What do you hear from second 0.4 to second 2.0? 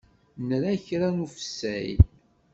Nra kra n ufessay.